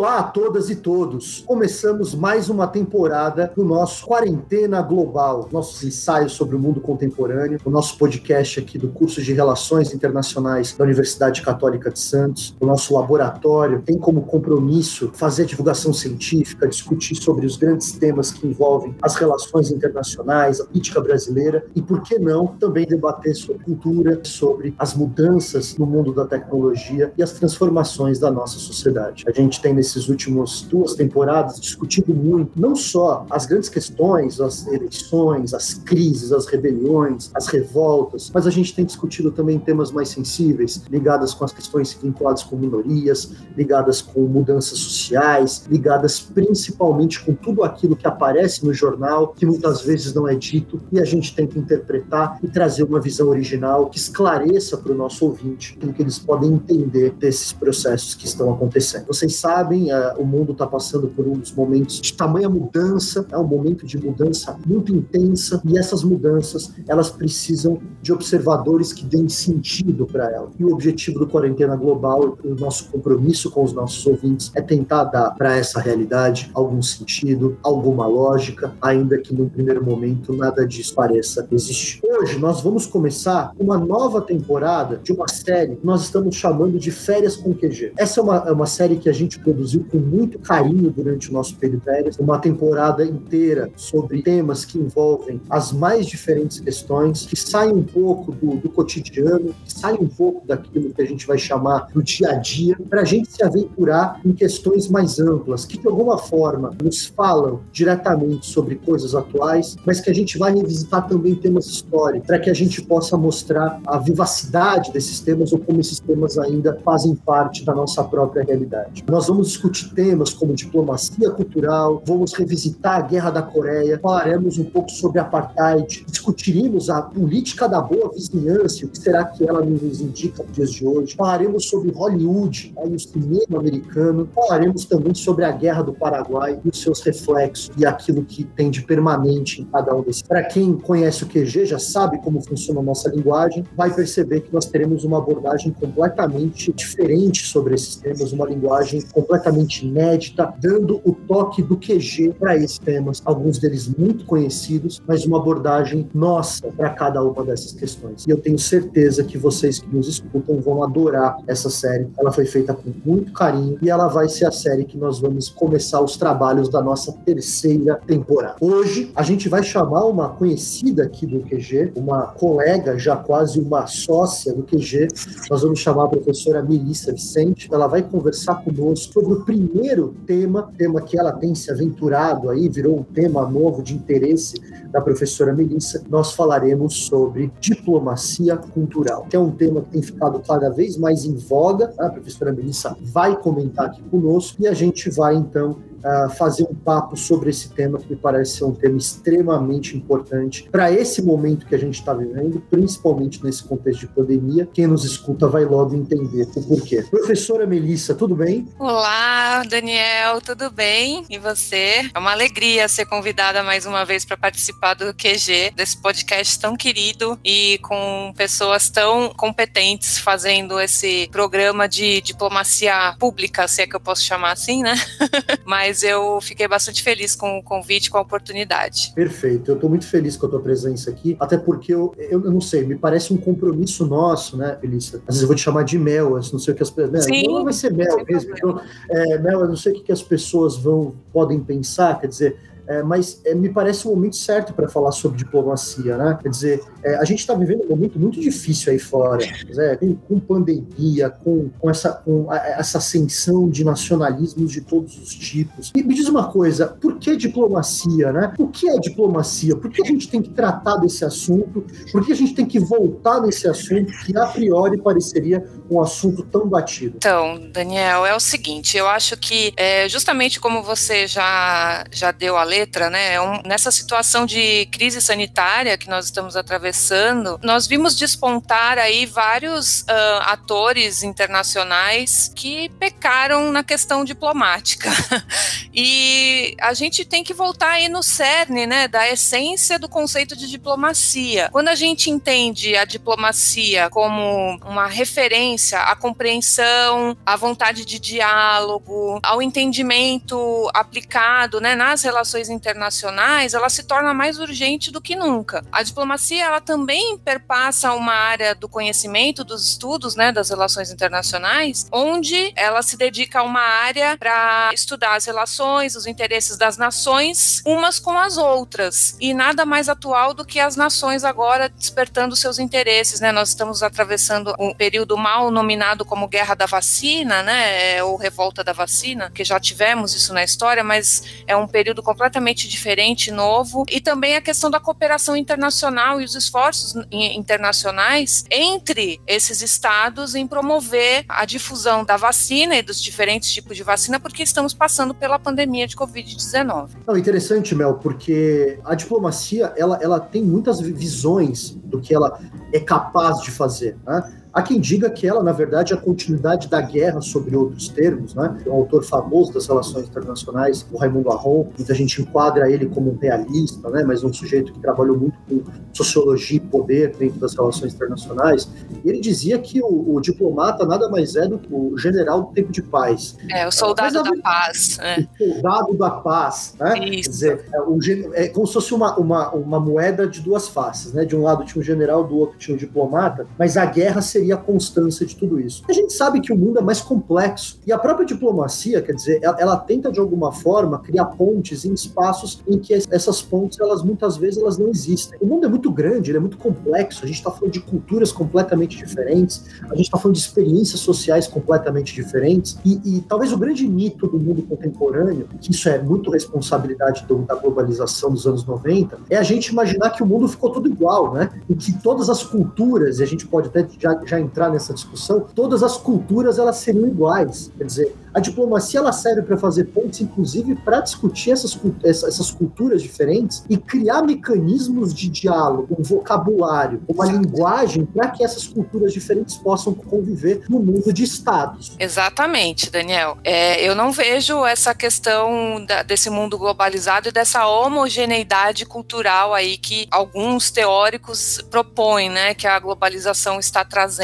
[0.00, 1.44] Olá a todas e todos.
[1.46, 7.68] Começamos mais uma temporada do nosso Quarentena Global, nossos ensaios sobre o mundo contemporâneo, o
[7.68, 12.56] nosso podcast aqui do curso de Relações Internacionais da Universidade Católica de Santos.
[12.58, 18.46] O nosso laboratório tem como compromisso fazer divulgação científica, discutir sobre os grandes temas que
[18.46, 24.18] envolvem as relações internacionais, a política brasileira e, por que não, também debater sobre cultura,
[24.24, 29.26] sobre as mudanças no mundo da tecnologia e as transformações da nossa sociedade.
[29.28, 34.66] A gente tem nesses últimos duas temporadas discutido muito, não só as grandes questões, as
[34.66, 40.08] eleições, as crises, as rebeliões, as revoltas, mas a gente tem discutido também temas mais
[40.08, 47.34] sensíveis, ligadas com as questões vinculadas com minorias, ligadas com mudanças sociais, ligadas principalmente com
[47.34, 51.34] tudo aquilo que aparece no jornal, que muitas vezes não é dito, e a gente
[51.34, 56.02] tenta interpretar e trazer uma visão original que esclareça para o nosso ouvinte o que
[56.02, 59.06] eles podem entender desses processos que estão acontecendo.
[59.06, 63.38] Vocês sabem, uh, o mundo está passando por um dos momentos de tamanha mudança, é
[63.38, 69.28] um momento de mudança muito intensa, e essas mudanças elas precisam de observadores que deem
[69.28, 70.50] sentido para ela.
[70.58, 75.04] E o objetivo do Quarentena Global, o nosso compromisso com os nossos ouvintes, é tentar
[75.04, 80.94] dar para essa realidade algum sentido, alguma lógica, ainda que num primeiro momento nada disso
[80.94, 82.00] pareça existir.
[82.04, 86.90] Hoje nós vamos começar uma nova temporada de uma série que nós estamos chamando de
[86.90, 87.92] Férias com QG.
[87.96, 91.32] Essa é uma, é uma série que a gente produziu com muito carinho durante o
[91.32, 97.72] nosso férias, uma temporada inteira sobre temas que envolvem as mais diferentes questões, que saem
[97.72, 101.88] um pouco do, do cotidiano, que saem um pouco daquilo que a gente vai chamar
[101.92, 105.86] do dia a dia, para a gente se aventurar em questões mais amplas, que de
[105.86, 111.34] alguma forma nos falam diretamente sobre coisas atuais, mas que a gente vai revisitar também
[111.34, 116.00] temas históricos, para que a gente possa mostrar a vivacidade desses temas ou como esses
[116.00, 119.04] temas ainda fazem parte da nossa própria realidade.
[119.08, 124.64] Nós vamos discutir temas como diplomacia cultural, vamos revisitar a Guerra da Coreia, falaremos um
[124.64, 130.00] pouco sobre apartheid, discutiremos a política da boa vizinhança, o que será que ela nos
[130.00, 135.14] indica nos dias de hoje, falaremos sobre Hollywood né, e o cinema americano, falaremos também
[135.14, 139.60] sobre a Guerra do Paraguai e os seus reflexos e aquilo que tem de permanente
[139.60, 140.22] em cada um desses.
[140.22, 144.52] Para quem conhece o QG, já sabe como funciona a nossa linguagem, vai perceber que
[144.52, 151.12] nós teremos uma abordagem completamente diferente sobre esses temas, uma linguagem completamente inédita, dando o
[151.12, 156.90] toque do QG para esses temas, alguns deles muito conhecidos, mas uma abordagem nossa para
[156.90, 158.24] cada uma dessas questões.
[158.26, 162.08] E eu tenho certeza que vocês que nos escutam vão adorar essa série.
[162.18, 165.48] Ela foi feita com muito carinho e ela vai ser a série que nós vamos
[165.48, 168.56] começar os trabalhos da nossa terceira temporada.
[168.60, 173.86] Hoje a gente vai chamar uma conhecida aqui do QG, uma colega, já quase uma
[173.86, 175.08] sócia do QG.
[175.50, 177.68] Nós vamos chamar a professora Melissa Vicente.
[177.72, 182.68] Ela vai conversar conosco sobre o primeiro tema, tema que ela tem se aventurado aí,
[182.68, 184.54] virou um tema novo de interesse
[184.90, 186.02] da professora Melissa.
[186.08, 191.24] Nós falaremos sobre diplomacia cultural, que é um tema que tem ficado cada vez mais
[191.24, 191.92] em voga.
[191.98, 196.74] A professora Melissa vai comentar aqui conosco e a gente vai então uh, fazer um
[196.74, 201.66] papo sobre esse tema, que me parece ser um tema extremamente importante para esse momento
[201.66, 204.68] que a gente está vivendo, principalmente nesse contexto de pandemia.
[204.72, 207.02] Quem nos escuta vai logo entender o porquê.
[207.10, 208.68] Professora Melissa, tudo bem?
[208.78, 211.24] Olá, Daniel, tudo bem?
[211.28, 212.10] E você?
[212.14, 216.76] É uma alegria ser convidada mais uma vez para participar do QG, desse podcast tão
[216.76, 223.96] querido e com pessoas tão competentes fazendo esse programa de diplomacia pública, se é que
[223.96, 224.94] eu posso chamar assim, né?
[225.64, 229.12] Mas mas eu fiquei bastante feliz com o convite, com a oportunidade.
[229.12, 232.50] Perfeito, eu estou muito feliz com a tua presença aqui, até porque eu, eu, eu,
[232.50, 235.18] não sei, me parece um compromisso nosso, né, Felícia?
[235.26, 237.10] Às vezes eu vou te chamar de Mel, não sei o que as pessoas.
[237.12, 237.20] Né?
[237.20, 238.52] Sim, Mel vai ser Mel mesmo.
[238.52, 238.80] Então,
[239.10, 242.56] é, Mel, eu não sei o que as pessoas vão podem pensar, quer dizer
[242.90, 246.36] é, mas é, me parece o momento certo para falar sobre diplomacia, né?
[246.42, 249.94] Quer dizer, é, a gente está vivendo um momento muito difícil aí fora, né?
[249.94, 255.32] com, com, pandemia, com, com, essa, com a, essa ascensão de nacionalismos de todos os
[255.32, 255.92] tipos.
[255.94, 258.52] E me diz uma coisa, por que diplomacia, né?
[258.58, 259.76] O que é diplomacia?
[259.76, 261.86] Por que a gente tem que tratar desse assunto?
[262.10, 266.42] Por que a gente tem que voltar nesse assunto que a priori pareceria um assunto
[266.42, 267.18] tão batido?
[267.18, 272.56] Então, Daniel, é o seguinte, eu acho que é, justamente como você já, já deu
[272.56, 273.34] a ler letra, né?
[273.34, 280.02] É nessa situação de crise sanitária que nós estamos atravessando, nós vimos despontar aí vários
[280.02, 285.10] uh, atores internacionais que pecaram na questão diplomática.
[285.92, 290.68] e a gente tem que voltar aí no cerne, né, da essência do conceito de
[290.68, 291.68] diplomacia.
[291.72, 299.40] Quando a gente entende a diplomacia como uma referência à compreensão, à vontade de diálogo,
[299.42, 305.84] ao entendimento aplicado, né, nas relações internacionais, ela se torna mais urgente do que nunca.
[305.90, 312.06] A diplomacia, ela também perpassa uma área do conhecimento, dos estudos, né, das relações internacionais,
[312.12, 317.82] onde ela se dedica a uma área para estudar as relações, os interesses das nações
[317.86, 319.36] umas com as outras.
[319.40, 323.50] E nada mais atual do que as nações agora despertando seus interesses, né?
[323.50, 328.16] Nós estamos atravessando um período mal nominado como Guerra da Vacina, né?
[328.16, 332.22] É, ou Revolta da Vacina, que já tivemos isso na história, mas é um período
[332.22, 334.04] completamente diferente, novo.
[334.08, 340.66] E também a questão da cooperação internacional e os esforços internacionais entre esses estados em
[340.66, 345.58] promover a difusão da vacina e dos diferentes tipos de vacina, porque estamos passando pela
[345.58, 345.69] pandemia
[346.06, 347.10] de Covid-19.
[347.26, 352.60] Não, interessante, Mel, porque a diplomacia ela, ela tem muitas visões do que ela
[352.92, 354.16] é capaz de fazer.
[354.26, 354.52] Né?
[354.72, 358.54] Há quem diga que ela, na verdade, é a continuidade da guerra sobre outros termos,
[358.54, 358.78] né?
[358.86, 363.36] Um autor famoso das relações internacionais, o Raimundo Aron, muita gente enquadra ele como um
[363.36, 364.22] realista, né?
[364.24, 365.82] Mas um sujeito que trabalhou muito com
[366.12, 368.88] sociologia e poder dentro das relações internacionais.
[369.24, 372.72] E ele dizia que o, o diplomata nada mais é do que o general do
[372.72, 373.56] tempo de paz.
[373.70, 375.18] É, o soldado Mas, da paz.
[375.20, 375.40] É.
[375.40, 377.18] O soldado da paz, né?
[377.18, 377.42] Isso.
[377.42, 378.18] Quer dizer, é, o,
[378.54, 381.44] é como se fosse uma, uma, uma moeda de duas faces, né?
[381.44, 384.59] De um lado tinha um general, do outro tinha um diplomata, mas a guerra seria
[384.60, 386.02] seria a constância de tudo isso.
[386.08, 389.58] A gente sabe que o mundo é mais complexo e a própria diplomacia, quer dizer,
[389.62, 394.22] ela, ela tenta de alguma forma criar pontes em espaços em que essas pontes, elas
[394.22, 395.58] muitas vezes elas não existem.
[395.60, 397.44] O mundo é muito grande, ele é muito complexo.
[397.44, 401.66] A gente está falando de culturas completamente diferentes, a gente está falando de experiências sociais
[401.66, 406.50] completamente diferentes e, e, talvez o grande mito do mundo contemporâneo, que isso é muito
[406.50, 410.90] responsabilidade do, da globalização dos anos 90, é a gente imaginar que o mundo ficou
[410.90, 411.70] tudo igual, né?
[411.88, 415.60] E que todas as culturas, e a gente pode até já, já entrar nessa discussão,
[415.74, 417.90] todas as culturas elas seriam iguais.
[417.96, 423.22] Quer dizer, a diplomacia ela serve para fazer pontos, inclusive para discutir essas, essas culturas
[423.22, 429.76] diferentes e criar mecanismos de diálogo, um vocabulário, uma linguagem para que essas culturas diferentes
[429.76, 432.16] possam conviver no mundo de estados.
[432.18, 433.56] Exatamente, Daniel.
[433.62, 439.96] É, eu não vejo essa questão da, desse mundo globalizado e dessa homogeneidade cultural aí
[439.96, 444.39] que alguns teóricos propõem, né, que a globalização está trazendo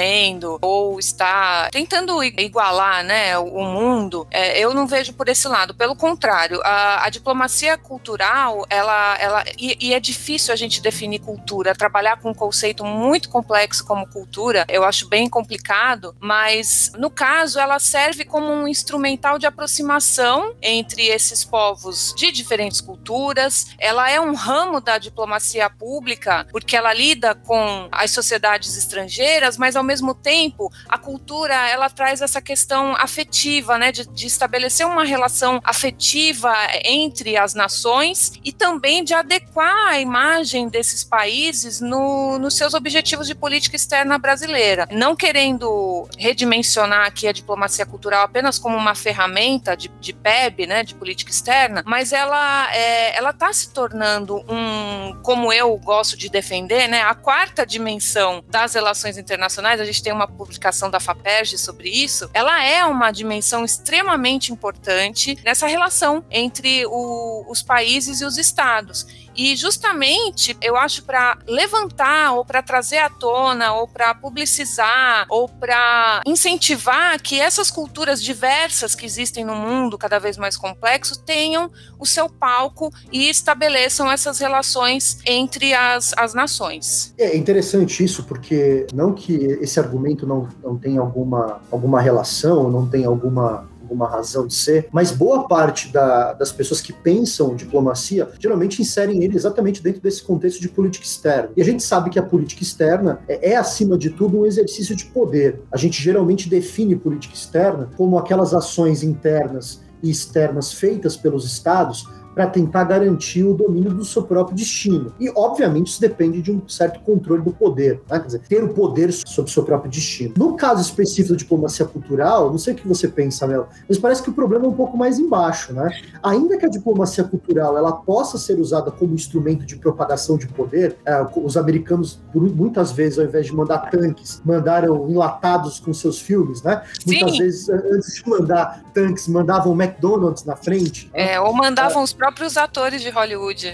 [0.60, 5.74] ou está tentando igualar, né, o mundo mundo, é, eu não vejo por esse lado.
[5.74, 11.20] Pelo contrário, a, a diplomacia cultural, ela, ela e, e, é difícil a gente definir
[11.20, 11.74] cultura.
[11.74, 17.58] Trabalhar com um conceito muito complexo como cultura, eu acho bem complicado, mas no caso,
[17.58, 23.68] ela serve como um instrumental de aproximação entre esses povos de diferentes culturas.
[23.78, 29.76] Ela é um ramo da diplomacia pública, porque ela lida com as sociedades estrangeiras, mas
[29.76, 33.92] ao mesmo tempo, a cultura ela traz essa questão afetiva, né?
[33.92, 36.52] de, de estabelecer uma relação afetiva
[36.84, 43.26] entre as nações e também de adequar a imagem desses países no, nos seus objetivos
[43.26, 44.88] de política externa brasileira.
[44.90, 50.82] Não querendo redimensionar aqui a diplomacia cultural apenas como uma ferramenta de, de PEB, né,
[50.82, 56.28] de política externa, mas ela é, ela está se tornando um, como eu gosto de
[56.28, 59.75] defender, né, a quarta dimensão das relações internacionais.
[59.80, 62.28] A gente tem uma publicação da FAPERJ sobre isso.
[62.32, 69.25] Ela é uma dimensão extremamente importante nessa relação entre o, os países e os estados.
[69.36, 75.48] E justamente, eu acho para levantar ou para trazer à tona ou para publicizar ou
[75.48, 81.70] para incentivar que essas culturas diversas que existem no mundo, cada vez mais complexo, tenham
[81.98, 87.14] o seu palco e estabeleçam essas relações entre as, as nações.
[87.18, 92.88] É interessante isso, porque não que esse argumento não, não tenha alguma, alguma relação, não
[92.88, 98.28] tenha alguma alguma razão de ser, mas boa parte da, das pessoas que pensam diplomacia
[98.38, 101.50] geralmente inserem ele exatamente dentro desse contexto de política externa.
[101.56, 104.96] E a gente sabe que a política externa é, é acima de tudo, um exercício
[104.96, 105.62] de poder.
[105.70, 112.06] A gente geralmente define política externa como aquelas ações internas e externas feitas pelos estados
[112.36, 115.14] para tentar garantir o domínio do seu próprio destino.
[115.18, 118.20] E, obviamente, isso depende de um certo controle do poder, né?
[118.20, 120.34] quer dizer, ter o poder sobre o seu próprio destino.
[120.36, 124.22] No caso específico da diplomacia cultural, não sei o que você pensa, Mel, mas parece
[124.22, 125.90] que o problema é um pouco mais embaixo, né?
[126.22, 130.98] Ainda que a diplomacia cultural ela possa ser usada como instrumento de propagação de poder,
[131.06, 136.62] é, os americanos, muitas vezes, ao invés de mandar tanques, mandaram enlatados com seus filmes,
[136.62, 136.82] né?
[137.00, 137.12] Sim.
[137.12, 141.10] Muitas vezes, antes de mandar tanques, mandavam McDonald's na frente.
[141.14, 141.32] Né?
[141.32, 142.04] É, ou mandavam é.
[142.04, 142.25] os próprios
[142.56, 143.72] atores de Hollywood.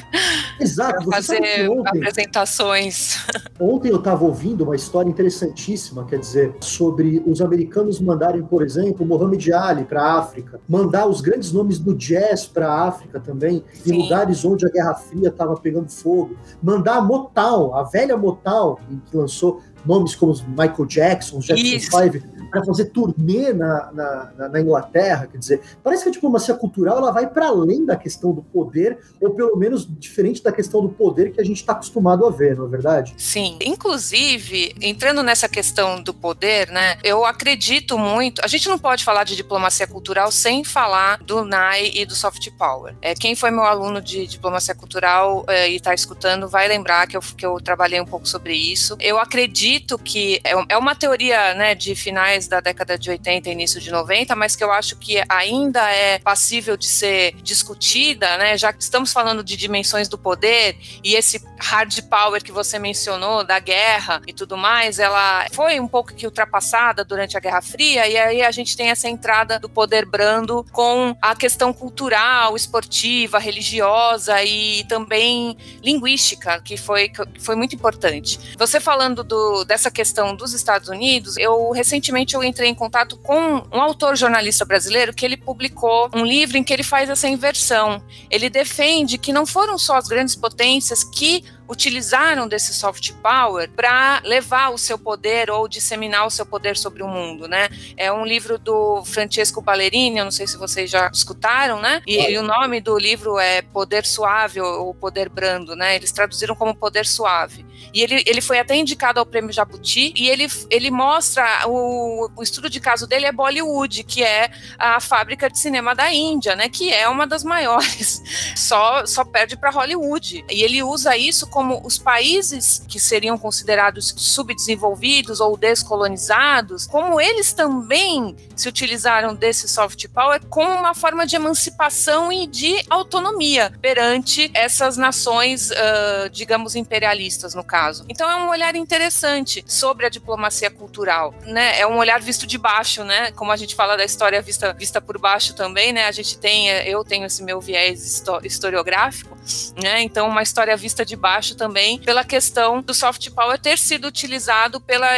[0.60, 1.10] Exato.
[1.10, 3.18] Fazer ontem, apresentações.
[3.60, 9.06] Ontem eu estava ouvindo uma história interessantíssima, quer dizer, sobre os americanos mandarem, por exemplo,
[9.06, 13.64] Mohamed Ali para a África, mandar os grandes nomes do jazz para a África também,
[13.72, 13.94] Sim.
[13.94, 18.76] em lugares onde a Guerra Fria estava pegando fogo, mandar a Motown, a velha Motown,
[19.10, 25.26] que lançou nomes como Michael Jackson, Jackson 5, para fazer turnê na, na, na, Inglaterra.
[25.26, 28.98] Quer dizer, parece que a diplomacia cultural ela vai para além da questão do poder,
[29.20, 32.56] ou pelo menos diferente da questão do poder que a gente está acostumado a ver,
[32.56, 33.14] não é verdade?
[33.16, 33.58] Sim.
[33.64, 38.40] Inclusive, entrando nessa questão do poder, né, eu acredito muito.
[38.44, 42.50] A gente não pode falar de diplomacia cultural sem falar do NAI e do soft
[42.58, 42.94] power.
[43.02, 47.16] É, quem foi meu aluno de diplomacia cultural é, e está escutando vai lembrar que
[47.16, 48.96] eu, que eu trabalhei um pouco sobre isso.
[49.00, 53.48] Eu acredito que é, é uma teoria né, de finais finais da década de 80
[53.48, 58.38] e início de 90, mas que eu acho que ainda é passível de ser discutida,
[58.38, 58.56] né?
[58.56, 63.44] Já que estamos falando de dimensões do poder e esse hard power que você mencionou
[63.44, 68.06] da guerra e tudo mais, ela foi um pouco que ultrapassada durante a Guerra Fria
[68.08, 73.38] e aí a gente tem essa entrada do poder brando com a questão cultural, esportiva,
[73.38, 78.38] religiosa e também linguística, que foi, que foi muito importante.
[78.56, 83.16] Você falando do, dessa questão dos Estados Unidos, eu recentemente recentemente eu entrei em contato
[83.18, 87.28] com um autor jornalista brasileiro que ele publicou um livro em que ele faz essa
[87.28, 88.02] inversão.
[88.28, 94.20] Ele defende que não foram só as grandes potências que utilizaram desse soft power para
[94.24, 97.68] levar o seu poder ou disseminar o seu poder sobre o mundo, né?
[97.96, 102.02] É um livro do Francesco Ballerini, eu não sei se vocês já escutaram, né?
[102.06, 102.32] E, é.
[102.32, 105.96] e o nome do livro é Poder Suave ou Poder Brando, né?
[105.96, 107.64] Eles traduziram como Poder Suave.
[107.92, 112.42] E ele, ele foi até indicado ao Prêmio Jabuti e ele, ele mostra o, o
[112.42, 116.68] estudo de caso dele é Bollywood, que é a fábrica de cinema da Índia, né?
[116.68, 118.22] Que é uma das maiores.
[118.56, 120.44] Só, só perde para Hollywood.
[120.50, 127.54] E ele usa isso como os países que seriam considerados subdesenvolvidos ou descolonizados, como eles
[127.54, 134.50] também se utilizaram desse soft power como uma forma de emancipação e de autonomia perante
[134.52, 138.04] essas nações, uh, digamos, imperialistas, no caso.
[138.06, 141.80] Então é um olhar interessante sobre a diplomacia cultural, né?
[141.80, 143.30] É um olhar visto de baixo, né?
[143.30, 146.06] Como a gente fala da história vista, vista por baixo também, né?
[146.06, 149.35] A gente tem, eu tenho esse meu viés historiográfico,
[149.82, 150.02] né?
[150.02, 154.80] Então uma história vista de baixo também pela questão do soft power ter sido utilizado
[154.80, 155.08] pela,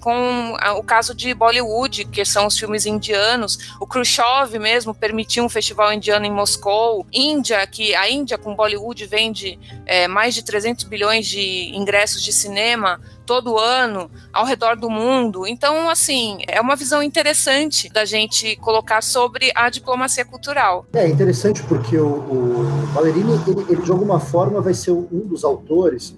[0.00, 3.58] com o caso de Bollywood, que são os filmes indianos.
[3.80, 7.06] O Khrushchev mesmo permitiu um festival indiano em Moscou.
[7.12, 12.32] Índia, que a Índia com Bollywood vende é, mais de 300 bilhões de ingressos de
[12.32, 15.46] cinema todo ano ao redor do mundo.
[15.46, 20.86] Então, assim, é uma visão interessante da gente colocar sobre a diplomacia cultural.
[20.92, 25.44] É interessante porque o, o Valerini, ele, ele, de alguma forma vai ser um dos
[25.44, 26.14] autores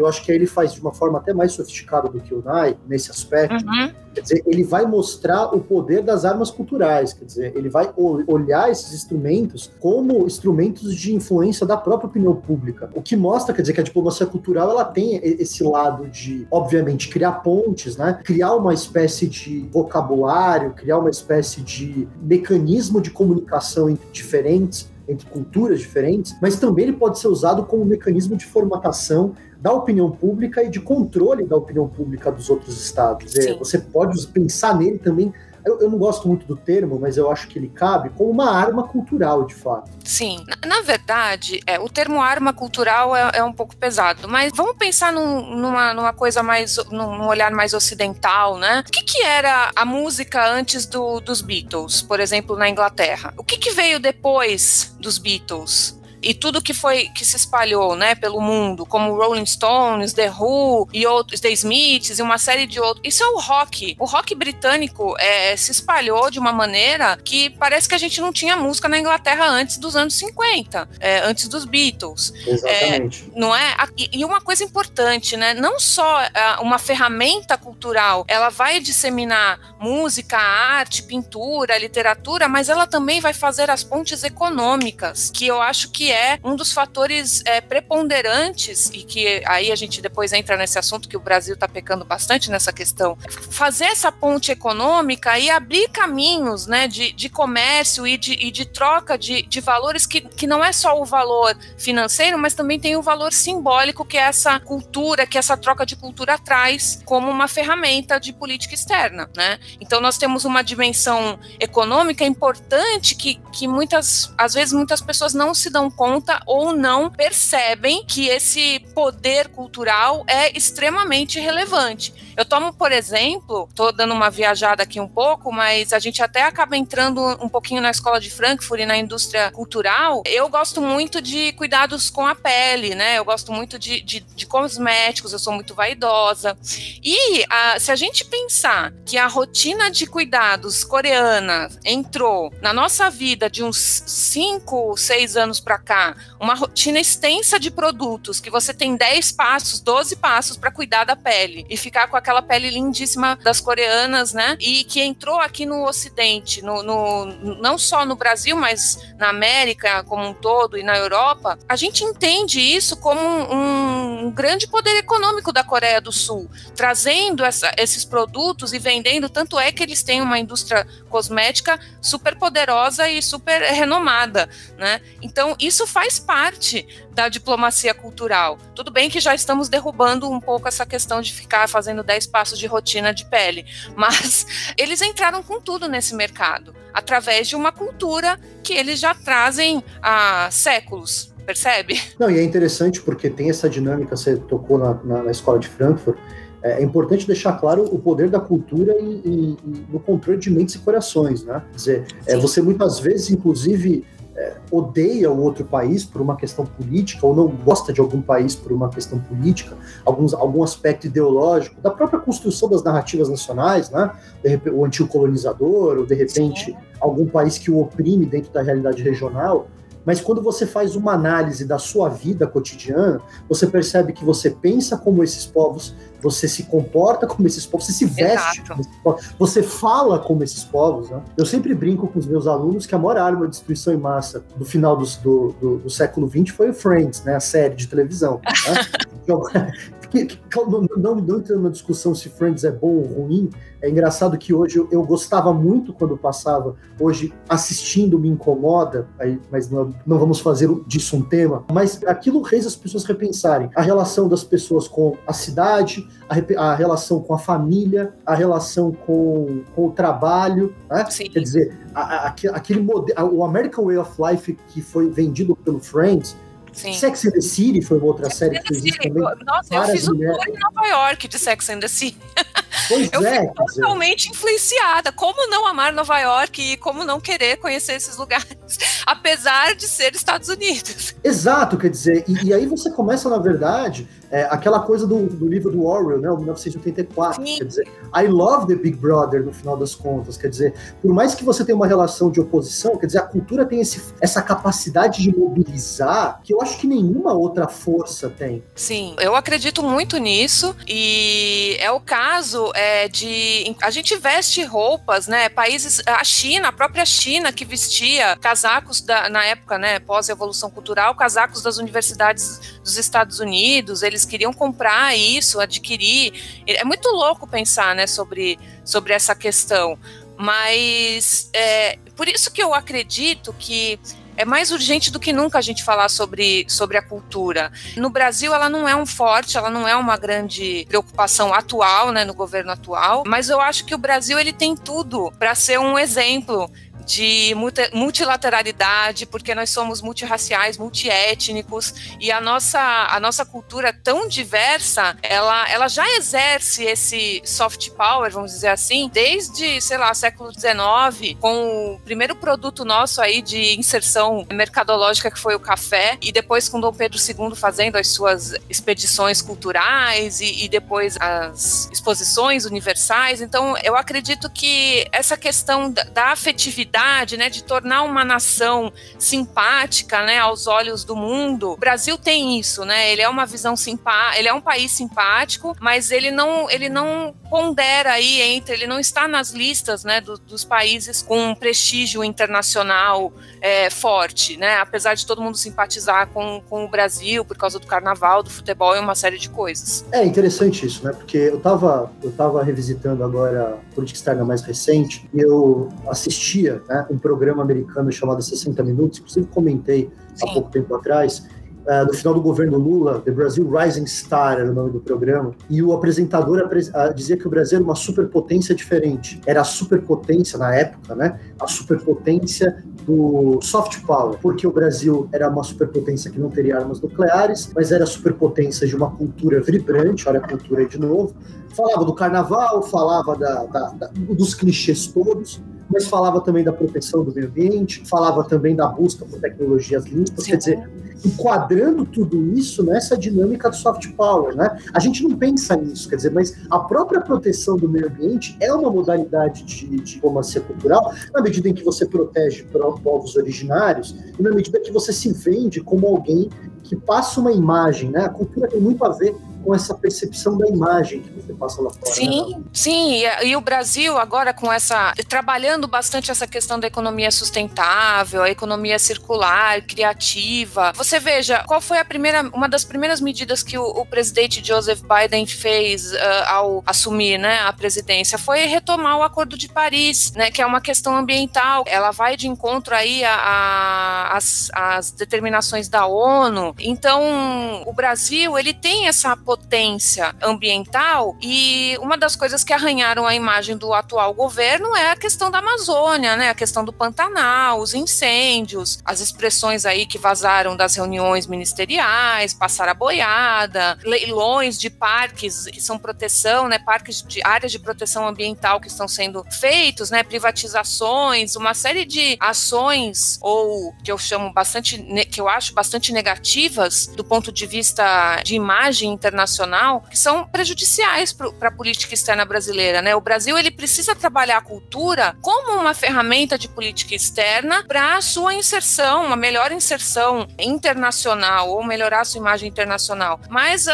[0.00, 2.76] eu acho que ele faz de uma forma até mais sofisticada do que o Nai
[2.88, 3.64] nesse aspecto.
[3.66, 3.90] Uhum.
[4.14, 8.68] Quer dizer, ele vai mostrar o poder das armas culturais, quer dizer, ele vai olhar
[8.68, 12.90] esses instrumentos como instrumentos de influência da própria opinião pública.
[12.94, 17.08] O que mostra, quer dizer, que a diplomacia cultural ela tem esse lado de, obviamente,
[17.08, 18.18] criar pontes, né?
[18.24, 25.28] Criar uma espécie de vocabulário, criar uma espécie de mecanismo de comunicação entre diferentes entre
[25.28, 30.62] culturas diferentes, mas também ele pode ser usado como mecanismo de formatação da opinião pública
[30.62, 33.36] e de controle da opinião pública dos outros estados.
[33.36, 35.32] É, você pode pensar nele também
[35.64, 38.50] eu, eu, não gosto muito do termo, mas eu acho que ele cabe como uma
[38.50, 39.90] arma cultural, de fato.
[40.04, 44.52] Sim, na, na verdade, é, o termo arma cultural é, é, um pouco pesado, mas
[44.54, 48.82] vamos pensar num, numa, numa coisa mais, num, num, olhar mais ocidental, né?
[48.86, 53.34] O que, que era a música antes do, dos Beatles, por exemplo, na Inglaterra?
[53.36, 55.99] O que, que veio depois dos Beatles?
[56.22, 60.88] E tudo que foi que se espalhou, né, pelo mundo, como Rolling Stones, The Who
[60.92, 63.00] e outros, The Smiths e uma série de outros.
[63.04, 63.96] Isso é o rock.
[63.98, 68.32] O rock britânico é, se espalhou de uma maneira que parece que a gente não
[68.32, 72.32] tinha música na Inglaterra antes dos anos 50, é, antes dos Beatles.
[72.46, 73.30] Exatamente.
[73.34, 73.74] É, não é?
[74.12, 75.54] E uma coisa importante, né?
[75.54, 76.20] Não só
[76.60, 83.70] uma ferramenta cultural, ela vai disseminar música, arte, pintura, literatura, mas ela também vai fazer
[83.70, 89.42] as pontes econômicas, que eu acho que é um dos fatores é, preponderantes e que
[89.46, 93.16] aí a gente depois entra nesse assunto que o Brasil está pecando bastante nessa questão.
[93.50, 98.64] Fazer essa ponte econômica e abrir caminhos né, de, de comércio e de, e de
[98.64, 102.96] troca de, de valores que, que não é só o valor financeiro, mas também tem
[102.96, 108.18] o valor simbólico que essa cultura, que essa troca de cultura traz como uma ferramenta
[108.18, 109.58] de política externa, né?
[109.80, 115.54] Então nós temos uma dimensão econômica importante que, que muitas, às vezes muitas pessoas não
[115.54, 122.29] se dão conta ou não percebem que esse poder cultural é extremamente relevante.
[122.40, 126.42] Eu tomo, por exemplo, estou dando uma viajada aqui um pouco, mas a gente até
[126.42, 130.22] acaba entrando um pouquinho na escola de Frankfurt e na indústria cultural.
[130.24, 133.18] Eu gosto muito de cuidados com a pele, né?
[133.18, 136.56] Eu gosto muito de, de, de cosméticos, eu sou muito vaidosa.
[137.04, 143.10] E a, se a gente pensar que a rotina de cuidados coreana entrou na nossa
[143.10, 148.72] vida de uns 5, 6 anos para cá, uma rotina extensa de produtos, que você
[148.72, 153.36] tem 10 passos, 12 passos para cuidar da pele e ficar com aquela pele lindíssima
[153.42, 154.56] das coreanas, né?
[154.60, 157.26] E que entrou aqui no Ocidente, no, no
[157.60, 162.04] não só no Brasil, mas na América como um todo e na Europa, a gente
[162.04, 168.04] entende isso como um, um grande poder econômico da Coreia do Sul, trazendo essa, esses
[168.04, 169.28] produtos e vendendo.
[169.28, 175.00] Tanto é que eles têm uma indústria cosmética super poderosa e super renomada, né?
[175.20, 178.58] Então isso faz parte da diplomacia cultural.
[178.74, 182.58] Tudo bem que já estamos derrubando um pouco essa questão de ficar fazendo 10 passos
[182.58, 183.64] de rotina de pele,
[183.96, 189.82] mas eles entraram com tudo nesse mercado, através de uma cultura que eles já trazem
[190.02, 192.00] há séculos, percebe?
[192.18, 195.68] Não, e é interessante porque tem essa dinâmica, você tocou na, na, na escola de
[195.68, 196.18] Frankfurt,
[196.62, 200.50] é, é importante deixar claro o poder da cultura e, e, e no controle de
[200.50, 201.62] mentes e corações, né?
[201.70, 204.04] Quer dizer, é, você muitas vezes, inclusive,
[204.40, 208.56] é, odeia o outro país por uma questão política ou não gosta de algum país
[208.56, 214.10] por uma questão política, alguns, algum aspecto ideológico da própria construção das narrativas nacionais, né?
[214.42, 216.76] Repente, o antigo colonizador, ou de repente Sim.
[216.98, 219.66] algum país que o oprime dentro da realidade regional.
[220.06, 224.96] Mas quando você faz uma análise da sua vida cotidiana, você percebe que você pensa
[224.96, 229.34] como esses povos, você se comporta como esses povos, você se veste como esses povos,
[229.38, 231.10] você fala como esses povos.
[231.10, 231.22] Né?
[231.36, 234.44] Eu sempre brinco com os meus alunos que a maior arma de destruição em massa
[234.56, 237.36] do final do, do, do século XX foi o Friends, né?
[237.36, 238.40] a série de televisão.
[238.44, 238.80] Né?
[239.22, 239.42] Então,
[240.10, 243.88] que, que, não, não, não entrando na discussão se Friends é bom ou ruim, é
[243.88, 249.70] engraçado que hoje eu, eu gostava muito quando passava, hoje assistindo me incomoda, aí, mas
[249.70, 254.28] não, não vamos fazer disso um tema, mas aquilo fez as pessoas repensarem a relação
[254.28, 259.88] das pessoas com a cidade, a, a relação com a família, a relação com, com
[259.88, 261.04] o trabalho, né?
[261.04, 265.80] quer dizer, a, a, aquele modelo, o American Way of Life que foi vendido pelo
[265.80, 266.36] Friends,
[266.72, 266.92] Sim.
[266.92, 269.22] Sex and the City foi uma outra Sex série que fez também.
[269.44, 272.18] Nossa, eu fiz um tour em Nova York de Sex and the City.
[272.88, 274.30] Pois eu é, fui totalmente dizer.
[274.32, 275.12] influenciada.
[275.12, 278.56] Como não amar Nova York e como não querer conhecer esses lugares,
[279.06, 281.14] apesar de ser Estados Unidos.
[281.22, 285.48] Exato, quer dizer, e, e aí você começa, na verdade, é, aquela coisa do, do,
[285.48, 287.58] livro do Orwell, né, o 1984, Sim.
[287.58, 291.34] quer dizer, I love the Big Brother no final das contas, quer dizer, por mais
[291.34, 295.22] que você tenha uma relação de oposição, quer dizer, a cultura tem esse, essa capacidade
[295.22, 298.62] de mobilizar que eu acho que nenhuma outra força tem.
[298.74, 305.26] Sim, eu acredito muito nisso e é o caso é, de a gente veste roupas,
[305.26, 310.28] né, países, a China, a própria China que vestia casacos da, na época, né, pós
[310.28, 316.62] evolução cultural, casacos das universidades dos Estados Unidos, eles eles queriam comprar isso, adquirir.
[316.66, 319.98] É muito louco pensar, né, sobre, sobre essa questão.
[320.36, 323.98] Mas é, por isso que eu acredito que
[324.36, 327.70] é mais urgente do que nunca a gente falar sobre, sobre a cultura.
[327.96, 332.24] No Brasil, ela não é um forte, ela não é uma grande preocupação atual, né,
[332.24, 335.98] no governo atual, mas eu acho que o Brasil ele tem tudo para ser um
[335.98, 336.70] exemplo
[337.06, 337.54] de
[337.92, 345.68] multilateralidade, porque nós somos multirraciais, multiétnicos, e a nossa, a nossa cultura tão diversa, ela,
[345.68, 351.94] ela já exerce esse soft power, vamos dizer assim, desde, sei lá, século XIX, com
[351.94, 356.80] o primeiro produto nosso aí de inserção mercadológica, que foi o café, e depois com
[356.80, 363.40] Dom Pedro II fazendo as suas expedições culturais e, e depois as exposições universais.
[363.40, 366.99] Então, eu acredito que essa questão da, da afetividade,
[367.36, 372.84] né, de tornar uma nação simpática, né, aos olhos do mundo, o Brasil tem isso,
[372.84, 373.10] né?
[373.12, 377.34] Ele é uma visão simpática, ele é um país simpático, mas ele não, ele não
[377.48, 383.32] pondera aí entre, ele não está nas listas, né, do, dos países com prestígio internacional
[383.60, 384.76] é, forte, né?
[384.78, 388.96] Apesar de todo mundo simpatizar com, com o Brasil por causa do carnaval, do futebol
[388.96, 390.04] e uma série de coisas.
[390.12, 391.12] É interessante isso, né?
[391.12, 396.79] Porque eu estava eu tava revisitando agora a política externa mais recente e eu assistia
[396.88, 400.48] né, um programa americano chamado 60 Minutos, inclusive comentei Sim.
[400.48, 401.46] há pouco tempo atrás,
[401.86, 405.54] uh, no final do governo Lula, The Brazil Rising Star era o nome do programa,
[405.68, 409.40] e o apresentador uh, dizia que o Brasil era uma superpotência diferente.
[409.46, 411.38] Era a superpotência, na época, né?
[411.60, 417.00] A superpotência do soft power, porque o Brasil era uma superpotência que não teria armas
[417.00, 421.34] nucleares, mas era a superpotência de uma cultura vibrante, olha a cultura aí de novo.
[421.74, 427.24] Falava do carnaval, falava da, da, da, dos clichês todos, mas falava também da proteção
[427.24, 430.50] do meio ambiente, falava também da busca por tecnologias limpas, Sim.
[430.52, 430.90] quer dizer,
[431.24, 434.78] enquadrando tudo isso nessa dinâmica do soft power, né?
[434.94, 438.72] A gente não pensa nisso, quer dizer, mas a própria proteção do meio ambiente é
[438.72, 442.66] uma modalidade de, de diplomacia cultural, na medida em que você protege
[443.02, 446.48] povos originários e na medida que você se vende como alguém
[446.82, 448.24] que passa uma imagem, né?
[448.24, 451.90] A cultura tem muito a ver com essa percepção da imagem que você passa lá
[451.90, 452.12] fora.
[452.12, 452.62] Sim, né?
[452.72, 458.50] sim, e, o Brasil agora com essa trabalhando bastante essa questão da economia sustentável, a
[458.50, 460.92] economia circular, criativa.
[460.96, 465.00] Você veja, qual foi a primeira, uma das primeiras medidas que o, o presidente Joseph
[465.02, 470.50] Biden fez uh, ao assumir, né, a presidência, foi retomar o Acordo de Paris, né,
[470.50, 471.84] que é uma questão ambiental.
[471.86, 476.74] Ela vai de encontro aí às as determinações da ONU.
[476.78, 483.34] Então, o Brasil ele tem essa potência ambiental e uma das coisas que arranharam a
[483.34, 486.50] imagem do atual governo é a questão da Amazônia, né?
[486.50, 492.88] A questão do Pantanal, os incêndios, as expressões aí que vazaram das reuniões ministeriais, passar
[492.88, 496.78] a boiada, leilões de parques que são proteção, né?
[496.78, 500.22] Parques de áreas de proteção ambiental que estão sendo feitos, né?
[500.22, 507.08] Privatizações, uma série de ações ou que eu chamo bastante, que eu acho bastante negativas
[507.08, 512.44] do ponto de vista de imagem internacional internacional que são prejudiciais para a política externa
[512.44, 513.00] brasileira.
[513.00, 513.14] Né?
[513.14, 518.20] O Brasil ele precisa trabalhar a cultura como uma ferramenta de política externa para a
[518.20, 523.40] sua inserção, uma melhor inserção internacional ou melhorar a sua imagem internacional.
[523.48, 523.90] Mas uh,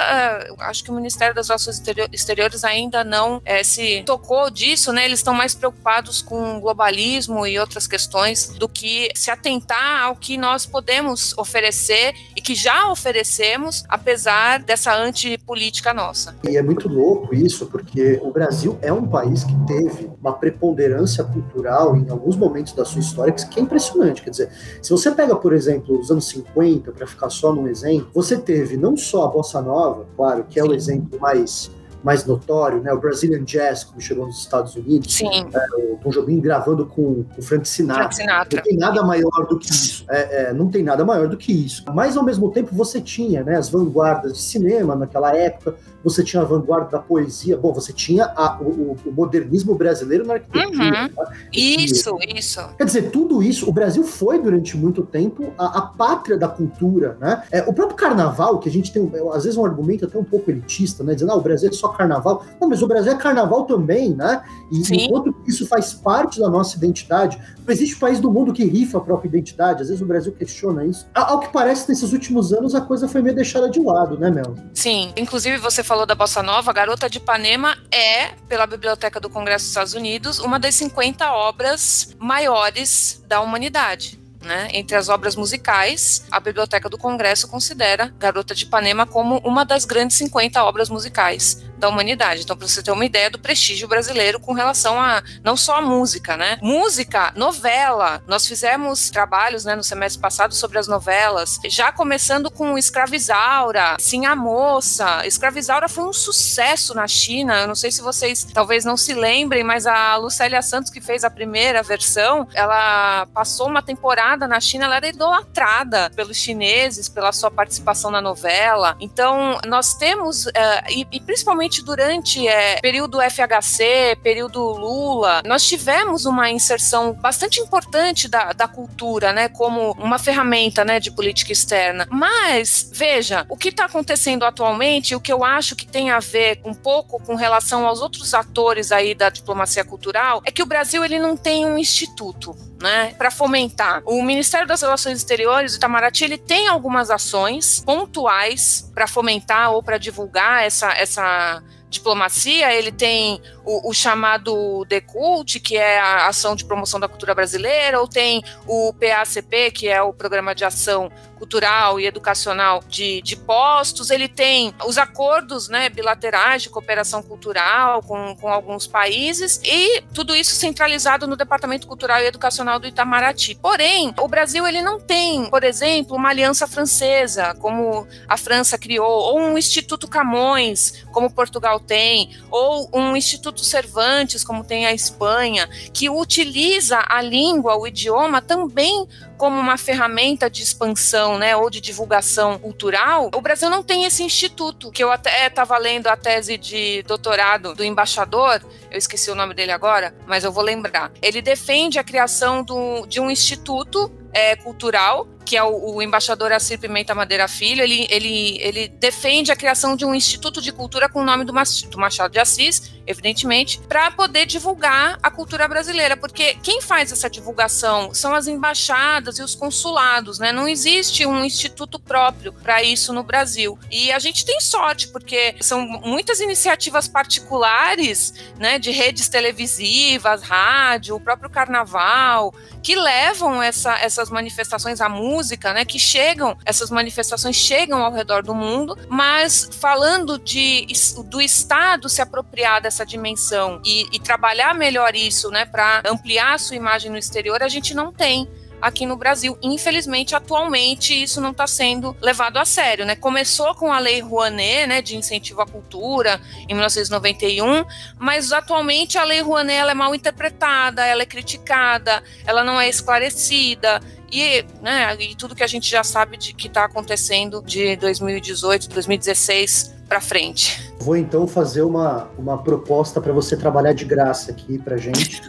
[0.60, 1.82] acho que o Ministério das Relações
[2.12, 5.04] Exteriores ainda não uh, se tocou disso, né?
[5.04, 10.36] Eles estão mais preocupados com globalismo e outras questões do que se atentar ao que
[10.36, 16.36] nós podemos oferecer e que já oferecemos, apesar dessa anti política nossa.
[16.48, 21.24] E é muito louco isso, porque o Brasil é um país que teve uma preponderância
[21.24, 24.22] cultural em alguns momentos da sua história que é impressionante.
[24.22, 24.50] Quer dizer,
[24.82, 28.76] se você pega, por exemplo, os anos 50, para ficar só num exemplo, você teve
[28.76, 31.70] não só a bossa nova, claro, que é o exemplo mais
[32.06, 32.92] mais notório, né?
[32.92, 35.12] O Brazilian Jazz, como chegou nos Estados Unidos.
[35.12, 35.44] Sim.
[35.52, 38.04] É, o Tom Jobim gravando com o Frank Sinatra.
[38.04, 38.56] Frank Sinatra.
[38.58, 40.04] Não tem nada maior do que isso.
[40.08, 41.82] É, é, não tem nada maior do que isso.
[41.92, 46.42] Mas, ao mesmo tempo, você tinha né, as vanguardas de cinema naquela época, você tinha
[46.42, 51.02] a vanguarda da poesia, bom, você tinha a, o, o, modernismo brasileiro na arquitetura.
[51.02, 51.08] Uhum.
[51.08, 51.32] Tá?
[51.52, 52.60] Isso, isso.
[52.76, 57.16] Quer dizer, tudo isso, o Brasil foi durante muito tempo a, a pátria da cultura,
[57.20, 57.42] né?
[57.50, 60.50] É, o próprio carnaval, que a gente tem, às vezes, um argumento até um pouco
[60.50, 61.14] elitista, né?
[61.14, 62.44] Dizendo, ah, o Brasil é só carnaval.
[62.60, 64.42] Não, mas o Brasil é carnaval também, né?
[64.70, 65.06] E Sim.
[65.06, 69.00] enquanto isso faz parte da nossa identidade, não existe país do mundo que rifa a
[69.00, 69.82] própria identidade.
[69.82, 71.06] Às vezes o Brasil questiona isso.
[71.14, 74.54] Ao que parece, nesses últimos anos, a coisa foi meio deixada de lado, né, Mel?
[74.72, 75.12] Sim.
[75.16, 79.70] Inclusive, você falou da Bossa Nova, Garota de Ipanema é, pela Biblioteca do Congresso dos
[79.70, 84.18] Estados Unidos, uma das 50 obras maiores da humanidade.
[84.42, 84.68] Né?
[84.72, 89.84] Entre as obras musicais, a Biblioteca do Congresso considera Garota de Ipanema como uma das
[89.84, 92.42] grandes 50 obras musicais da humanidade.
[92.42, 95.82] Então, para você ter uma ideia do prestígio brasileiro com relação a não só a
[95.82, 96.58] música, né?
[96.62, 98.22] Música, novela.
[98.26, 104.26] Nós fizemos trabalhos né, no semestre passado sobre as novelas, já começando com Escravizaura, Sim
[104.26, 105.26] a Moça.
[105.26, 107.60] Escravizaura foi um sucesso na China.
[107.60, 111.24] Eu não sei se vocês talvez não se lembrem, mas a Lucélia Santos, que fez
[111.24, 117.32] a primeira versão, ela passou uma temporada na China, ela era idolatrada pelos chineses, pela
[117.32, 118.96] sua participação na novela.
[119.00, 120.50] Então, nós temos, uh,
[120.88, 128.28] e, e, principalmente durante uh, período FHC, período Lula, nós tivemos uma inserção bastante importante
[128.28, 132.06] da, da cultura, né, como uma ferramenta, né, de política externa.
[132.10, 136.60] Mas, veja, o que está acontecendo atualmente, o que eu acho que tem a ver
[136.64, 141.04] um pouco com relação aos outros atores aí da diplomacia cultural, é que o Brasil
[141.04, 144.02] ele não tem um instituto né, para fomentar.
[144.04, 149.82] O Ministério das Relações Exteriores, o Itamaraty, ele tem algumas ações pontuais para fomentar ou
[149.82, 151.55] para divulgar essa, essa
[151.88, 157.34] diplomacia, ele tem o, o chamado DECULT, que é a ação de promoção da cultura
[157.34, 163.20] brasileira, ou tem o PACP, que é o Programa de Ação Cultural e Educacional de,
[163.22, 169.60] de Postos, ele tem os acordos né, bilaterais de cooperação cultural com, com alguns países,
[169.62, 173.54] e tudo isso centralizado no Departamento Cultural e Educacional do Itamaraty.
[173.56, 179.06] Porém, o Brasil ele não tem, por exemplo, uma aliança francesa, como a França criou,
[179.06, 184.92] ou um Instituto Camões, como Portugal tem, ou um Instituto Instituto Cervantes, como tem a
[184.92, 189.06] Espanha, que utiliza a língua, o idioma, também
[189.38, 194.22] como uma ferramenta de expansão, né, ou de divulgação cultural, o Brasil não tem esse
[194.22, 199.34] instituto, que eu até estava lendo a tese de doutorado do embaixador, eu esqueci o
[199.34, 201.10] nome dele agora, mas eu vou lembrar.
[201.20, 206.50] Ele defende a criação do, de um instituto é, cultural que é o, o, embaixador
[206.50, 211.08] Assir Pimenta Madeira Filho, ele, ele, ele defende a criação de um instituto de cultura
[211.08, 216.54] com o nome do Machado de Assis, evidentemente, para poder divulgar a cultura brasileira, porque
[216.62, 220.52] quem faz essa divulgação são as embaixadas e os consulados, né?
[220.52, 223.78] Não existe um instituto próprio para isso no Brasil.
[223.90, 231.16] E a gente tem sorte, porque são muitas iniciativas particulares, né, de redes televisivas, rádio,
[231.16, 237.56] o próprio carnaval, que levam essa, essas manifestações à música né, que chegam, essas manifestações
[237.56, 240.86] chegam ao redor do mundo, mas falando de
[241.26, 246.58] do Estado se apropriar dessa dimensão e, e trabalhar melhor isso, né, para ampliar a
[246.58, 248.48] sua imagem no exterior, a gente não tem
[248.80, 249.58] aqui no Brasil.
[249.62, 253.04] Infelizmente, atualmente, isso não está sendo levado a sério.
[253.04, 253.16] Né?
[253.16, 257.84] Começou com a Lei Rouanet, né, de incentivo à cultura, em 1991,
[258.18, 262.88] mas atualmente a Lei Rouanet ela é mal interpretada, ela é criticada, ela não é
[262.88, 267.96] esclarecida, e, né, e tudo que a gente já sabe de que está acontecendo de
[267.96, 270.94] 2018, 2016 para frente.
[271.00, 275.42] Vou então fazer uma, uma proposta para você trabalhar de graça aqui para gente.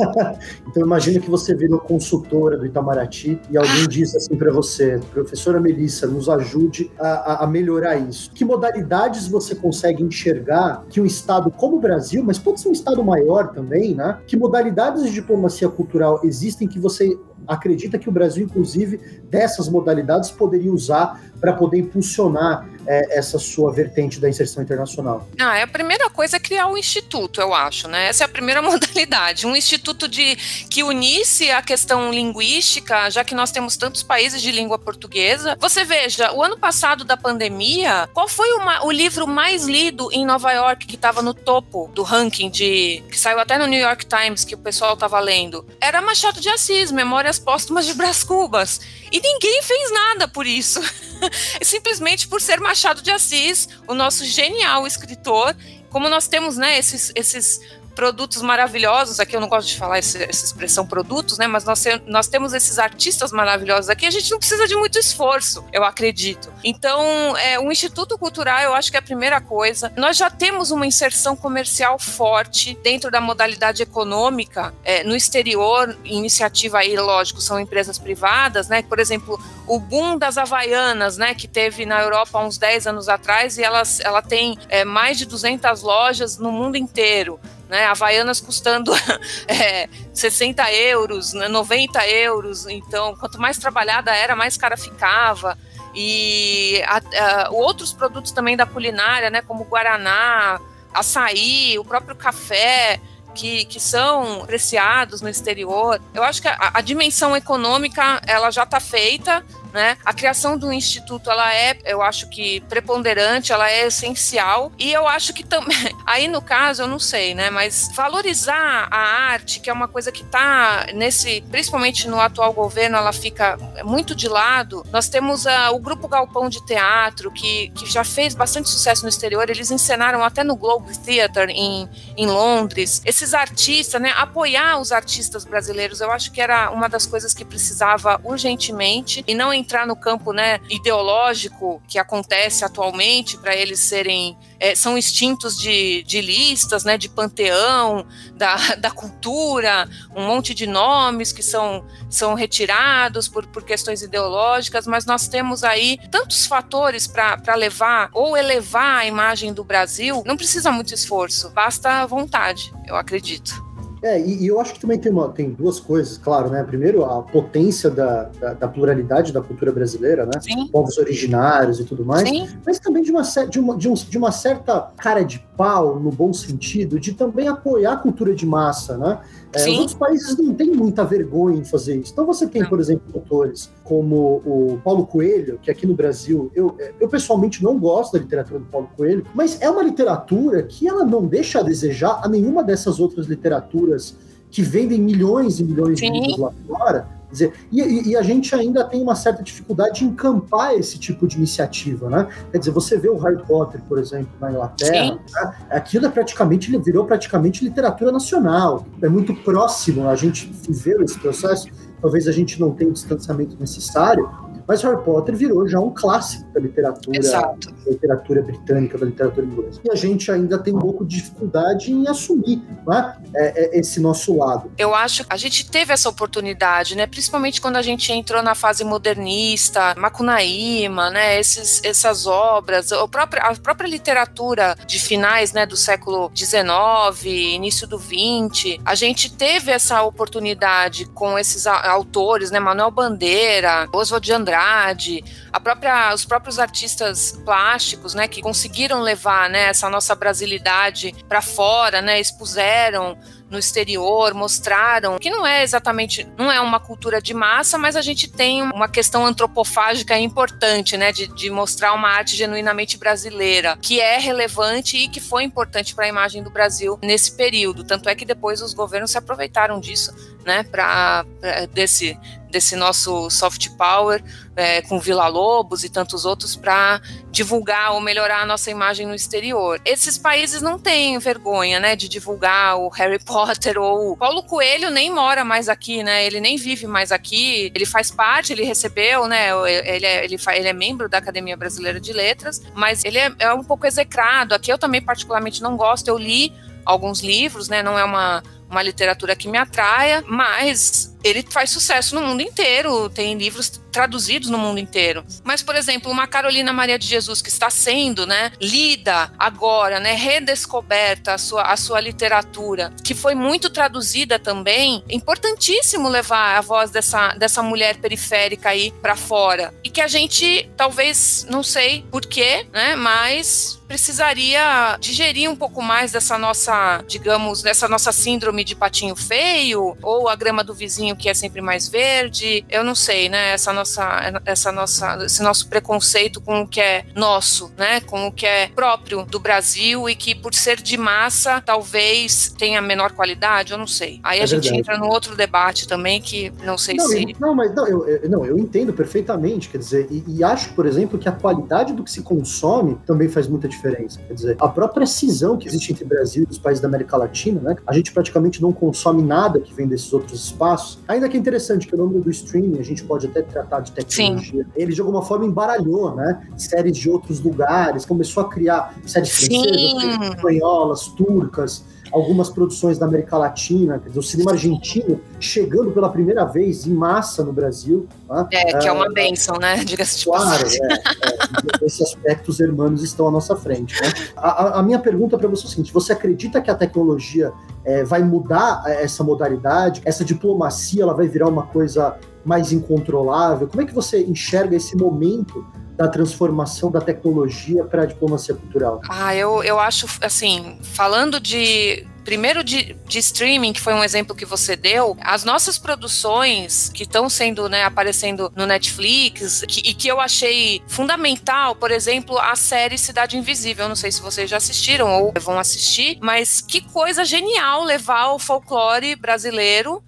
[0.66, 5.60] então imagina que você vira consultora do Itamaraty e alguém diz assim para você, professora
[5.60, 8.30] Melissa, nos ajude a, a, melhorar isso.
[8.32, 12.72] Que modalidades você consegue enxergar que um estado como o Brasil, mas pode ser um
[12.72, 14.18] estado maior também, né?
[14.26, 17.16] Que modalidades de diplomacia cultural existem que você
[17.46, 18.98] acredita que o Brasil, inclusive,
[19.30, 25.28] dessas modalidades poderia usar para poder impulsionar é, essa sua vertente da inserção internacional?
[25.38, 28.08] Ah, é a primeira coisa é criar um instituto, eu acho, né?
[28.08, 30.36] Essa é a primeira modalidade, um instituto de
[30.68, 35.56] que unisse a questão linguística, já que nós temos tantos países de língua portuguesa.
[35.60, 40.24] Você veja, o ano passado da pandemia, qual foi uma, o livro mais lido em
[40.24, 44.06] Nova York que estava no topo do ranking de que saiu até no New York
[44.06, 45.66] Times que o pessoal estava lendo?
[45.80, 48.80] Era Machado de Assis, Memórias Póstumas de Brás Cubas.
[49.10, 50.80] E ninguém fez nada por isso.
[51.62, 55.54] Simplesmente por ser Machado de Assis, o nosso genial escritor.
[55.90, 57.60] Como nós temos né, esses, esses
[57.94, 61.46] produtos maravilhosos, aqui eu não gosto de falar essa, essa expressão produtos, né?
[61.46, 65.64] Mas nós, nós temos esses artistas maravilhosos aqui, a gente não precisa de muito esforço,
[65.72, 66.52] eu acredito.
[66.62, 69.92] Então, é, o Instituto Cultural, eu acho que é a primeira coisa.
[69.96, 76.78] Nós já temos uma inserção comercial forte dentro da modalidade econômica, é, no exterior, iniciativa
[76.78, 78.82] aí, lógico, são empresas privadas, né?
[78.82, 81.34] Por exemplo, o boom das Havaianas, né?
[81.34, 85.18] Que teve na Europa há uns 10 anos atrás e elas, ela tem é, mais
[85.18, 87.86] de 200 lojas no mundo inteiro né?
[87.86, 88.92] Havaianas custando
[89.48, 92.10] é, 60 euros, 90 né?
[92.10, 92.66] euros.
[92.66, 95.56] Então, quanto mais trabalhada era, mais cara ficava.
[95.94, 99.42] E a, a, outros produtos também da culinária, né?
[99.42, 100.60] Como guaraná,
[100.92, 103.00] açaí, o próprio café.
[103.34, 106.00] Que, que, são apreciados no exterior.
[106.14, 109.44] Eu acho que a, a dimensão econômica ela já está feita,
[109.74, 109.98] né?
[110.04, 115.08] A criação do instituto, ela é, eu acho que preponderante, ela é essencial e eu
[115.08, 117.50] acho que também, aí no caso, eu não sei, né?
[117.50, 118.98] Mas valorizar a
[119.32, 124.14] arte, que é uma coisa que está nesse, principalmente no atual governo, ela fica muito
[124.14, 124.86] de lado.
[124.92, 129.08] Nós temos uh, o grupo Galpão de Teatro, que, que já fez bastante sucesso no
[129.08, 133.02] exterior, eles encenaram até no Globe Theatre em, em Londres.
[133.04, 134.12] Esses artistas, né?
[134.16, 139.34] Apoiar os artistas brasileiros, eu acho que era uma das coisas que precisava urgentemente e
[139.34, 145.58] não entrar no campo, né, ideológico que acontece atualmente para eles serem é, são instintos
[145.58, 151.84] de, de listas, né, de panteão, da, da cultura, um monte de nomes que são,
[152.08, 158.36] são retirados por, por questões ideológicas, mas nós temos aí tantos fatores para levar ou
[158.36, 163.64] elevar a imagem do Brasil, não precisa muito esforço, basta vontade, eu acredito.
[164.04, 166.62] É, e, e, eu acho que também tem, uma, tem duas coisas, claro, né?
[166.62, 170.32] Primeiro, a potência da, da, da pluralidade da cultura brasileira, né?
[170.42, 170.68] Sim.
[170.68, 172.28] Povos originários e tudo mais.
[172.28, 172.46] Sim.
[172.66, 176.10] Mas também de uma, de, uma, de, um, de uma certa cara de pau, no
[176.10, 179.20] bom sentido, de também apoiar a cultura de massa, né?
[179.54, 182.12] É, os outros países não têm muita vergonha em fazer isso.
[182.12, 182.68] Então você tem, não.
[182.68, 187.62] por exemplo, autores como o Paulo Coelho, que aqui no Brasil, eu, é, eu pessoalmente
[187.62, 191.60] não gosto da literatura do Paulo Coelho, mas é uma literatura que ela não deixa
[191.60, 194.16] a desejar a nenhuma dessas outras literaturas
[194.50, 196.12] que vendem milhões e milhões Sim.
[196.12, 200.04] de livros lá fora, dizer, e, e, a gente ainda tem uma certa dificuldade de
[200.04, 202.26] encampar esse tipo de iniciativa, né?
[202.50, 205.54] Quer dizer, você vê o Harry Potter, por exemplo, na Inglaterra, né?
[205.70, 208.86] aquilo é praticamente, virou praticamente literatura nacional.
[209.02, 211.68] É muito próximo, a gente viveu esse processo,
[212.00, 214.28] talvez a gente não tenha o distanciamento necessário,
[214.66, 217.54] mas Harry Potter virou já um clássico da literatura, da
[217.86, 219.80] literatura britânica, da literatura inglesa.
[219.84, 224.00] E a gente ainda tem um pouco de dificuldade em assumir né, é, é, esse
[224.00, 224.70] nosso lado.
[224.78, 227.06] Eu acho que a gente teve essa oportunidade, né?
[227.06, 231.38] Principalmente quando a gente entrou na fase modernista, Macunaíma, né?
[231.38, 237.86] Esses, essas obras, a própria, a própria literatura de finais né, do século XIX, início
[237.86, 242.58] do XX, a gente teve essa oportunidade com esses autores, né?
[242.58, 249.00] Manuel Bandeira, Oswald de Andrade, Andrade, a própria, os próprios artistas plásticos, né, que conseguiram
[249.00, 253.18] levar né, essa nossa brasilidade para fora, né, expuseram
[253.50, 258.02] no exterior, mostraram que não é exatamente, não é uma cultura de massa, mas a
[258.02, 264.00] gente tem uma questão antropofágica importante, né, de, de mostrar uma arte genuinamente brasileira, que
[264.00, 267.84] é relevante e que foi importante para a imagem do Brasil nesse período.
[267.84, 270.12] Tanto é que depois os governos se aproveitaram disso,
[270.44, 271.24] né, para
[271.72, 272.18] desse
[272.54, 274.22] desse nosso soft power
[274.54, 277.02] é, com Vila Lobos e tantos outros para
[277.32, 279.80] divulgar ou melhorar a nossa imagem no exterior.
[279.84, 285.12] Esses países não têm vergonha, né, de divulgar o Harry Potter ou Paulo Coelho nem
[285.12, 286.24] mora mais aqui, né?
[286.24, 287.72] Ele nem vive mais aqui.
[287.74, 289.48] Ele faz parte, ele recebeu, né?
[289.68, 293.52] Ele é, ele, ele é membro da Academia Brasileira de Letras, mas ele é, é
[293.52, 294.54] um pouco execrado.
[294.54, 296.06] Aqui eu também particularmente não gosto.
[296.06, 296.52] Eu li
[296.84, 297.82] alguns livros, né?
[297.82, 303.08] Não é uma uma literatura que me atraia, mas ele faz sucesso no mundo inteiro,
[303.08, 305.24] tem livros traduzidos no mundo inteiro.
[305.42, 310.14] Mas, por exemplo, uma Carolina Maria de Jesus que está sendo, né, lida agora, né,
[310.14, 316.60] redescoberta a sua, a sua literatura, que foi muito traduzida também, é importantíssimo levar a
[316.60, 319.72] voz dessa, dessa mulher periférica aí para fora.
[319.82, 326.10] E que a gente, talvez, não sei porquê, né, mas precisaria digerir um pouco mais
[326.10, 331.28] dessa nossa, digamos, dessa nossa síndrome de patinho feio, ou a grama do vizinho que
[331.28, 336.40] é sempre mais verde, eu não sei, né, essa nossa essa nossa, esse nosso preconceito
[336.40, 338.00] com o que é nosso, né?
[338.00, 342.80] Com o que é próprio do Brasil e que por ser de massa talvez tenha
[342.80, 344.20] menor qualidade, eu não sei.
[344.22, 347.36] Aí é a gente entra no outro debate também que não sei não, se.
[347.40, 350.86] Não, mas não eu, eu, não, eu entendo perfeitamente, quer dizer, e, e, acho, por
[350.86, 354.20] exemplo, que a qualidade do que se consome também faz muita diferença.
[354.26, 357.16] Quer dizer, a própria cisão que existe entre o Brasil e os países da América
[357.16, 357.76] Latina, né?
[357.86, 360.98] A gente praticamente não consome nada que vem desses outros espaços.
[361.06, 363.92] Ainda que é interessante que o nome do streaming a gente pode até tratar de
[363.92, 364.64] tecnologia.
[364.64, 364.70] Sim.
[364.74, 366.46] Ele, de alguma forma, embaralhou, né?
[366.56, 373.36] Séries de outros lugares, começou a criar séries francesas, espanholas, turcas, algumas produções da América
[373.36, 378.06] Latina, quer dizer, o cinema argentino chegando pela primeira vez em massa no Brasil.
[378.28, 378.48] Tá?
[378.52, 379.82] É, que é uma benção, né?
[379.84, 384.00] Diga-se de Claro, é, é, esses aspectos hermanos estão à nossa frente.
[384.00, 384.12] Né?
[384.36, 387.52] A, a, minha pergunta para você é o seguinte: você acredita que a tecnologia
[387.84, 390.02] é, vai mudar essa modalidade?
[390.04, 393.66] Essa diplomacia ela vai virar uma coisa mais incontrolável?
[393.66, 395.64] Como é que você enxerga esse momento
[395.96, 399.00] da transformação da tecnologia para a diplomacia cultural?
[399.08, 404.34] Ah, eu, eu acho, assim, falando de primeiro de, de streaming, que foi um exemplo
[404.34, 409.94] que você deu, as nossas produções que estão sendo, né, aparecendo no Netflix, que, e
[409.94, 413.88] que eu achei fundamental, por exemplo, a série Cidade Invisível.
[413.88, 418.38] Não sei se vocês já assistiram ou vão assistir, mas que coisa genial levar o
[418.38, 420.02] folclore brasileiro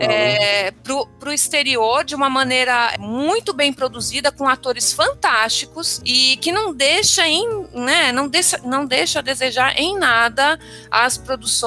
[0.00, 0.70] é, né?
[0.82, 6.74] pro, pro exterior de uma maneira muito bem produzida, com atores fantásticos e que não
[6.74, 10.58] deixa em, né, não deixa, não deixa a desejar em nada
[10.90, 11.59] as produções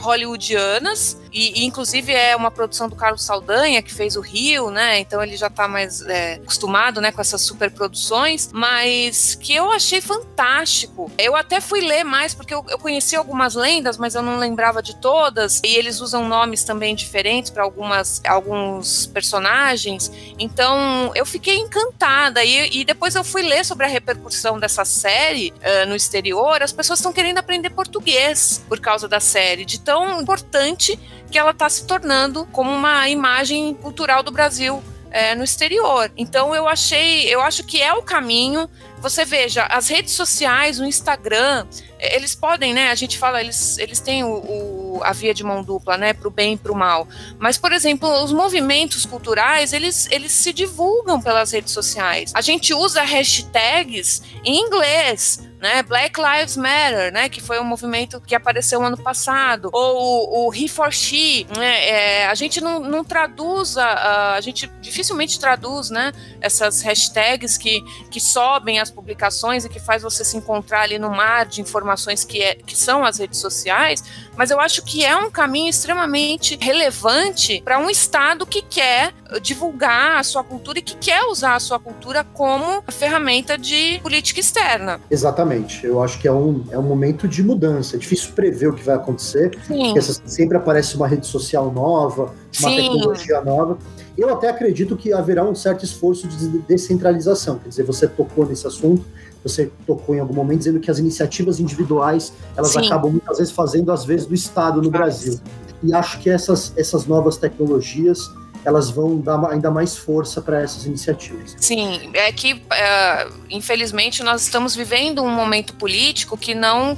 [0.00, 5.00] hollywoodianas e, e, inclusive é uma produção do Carlos Saldanha, que fez o Rio, né?
[5.00, 9.72] Então ele já está mais é, acostumado, né, com essas super produções, mas que eu
[9.72, 11.10] achei fantástico.
[11.18, 14.80] Eu até fui ler mais, porque eu, eu conheci algumas lendas, mas eu não lembrava
[14.80, 20.12] de todas, e eles usam nomes também diferentes para algumas alguns personagens.
[20.38, 22.44] Então eu fiquei encantada.
[22.44, 26.62] E, e, depois eu fui ler sobre a repercussão dessa série uh, no exterior.
[26.62, 30.96] As pessoas estão querendo aprender português por causa da série, de tão importante
[31.28, 34.80] que ela está se tornando como uma imagem cultural do Brasil
[35.10, 36.10] é, no exterior.
[36.16, 38.70] Então eu achei, eu acho que é o caminho.
[39.00, 41.66] Você veja, as redes sociais, o Instagram,
[41.98, 42.90] eles podem, né?
[42.90, 46.12] A gente fala, eles, eles têm o, o a via de mão dupla, né?
[46.12, 47.08] Para o bem e para o mal.
[47.38, 52.30] Mas, por exemplo, os movimentos culturais, eles, eles se divulgam pelas redes sociais.
[52.34, 55.82] A gente usa hashtags em inglês né?
[55.82, 57.26] Black Lives Matter, né?
[57.30, 61.88] Que foi um movimento que apareceu ano passado, ou o He for She, né?
[61.88, 66.12] É, a gente não, não traduz, a, a, gente dificilmente traduz, né?
[66.38, 71.08] Essas hashtags que, que sobem as publicações e que faz você se encontrar ali no
[71.08, 74.04] mar de informações que, é, que são as redes sociais,
[74.36, 80.18] mas eu acho que é um caminho extremamente relevante para um Estado que quer divulgar
[80.18, 85.00] a sua cultura e que quer usar a sua cultura como ferramenta de política externa.
[85.10, 85.84] Exatamente.
[85.84, 87.96] Eu acho que é um, é um momento de mudança.
[87.96, 89.56] É difícil prever o que vai acontecer.
[89.66, 89.92] Sim.
[89.92, 92.76] Porque sempre aparece uma rede social nova, uma Sim.
[92.76, 93.78] tecnologia nova.
[94.16, 97.58] Eu até acredito que haverá um certo esforço de descentralização.
[97.58, 99.04] Quer dizer, você tocou nesse assunto,
[99.44, 102.86] você tocou em algum momento dizendo que as iniciativas individuais elas Sim.
[102.86, 105.38] acabam muitas vezes fazendo às vezes do Estado no Brasil.
[105.82, 108.18] E acho que essas, essas novas tecnologias
[108.64, 111.54] elas vão dar ainda mais força para essas iniciativas.
[111.60, 116.96] Sim, é que é, infelizmente nós estamos vivendo um momento político que não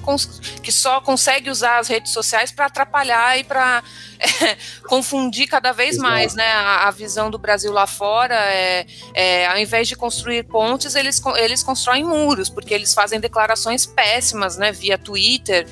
[0.62, 3.82] que só consegue usar as redes sociais para atrapalhar e para
[4.18, 4.56] é,
[4.86, 6.08] confundir cada vez Exato.
[6.08, 8.34] mais, né, a, a, visão do Brasil lá fora.
[8.34, 13.84] É, é, ao invés de construir pontes, eles eles constroem muros porque eles fazem declarações
[13.84, 15.66] péssimas, né, via Twitter,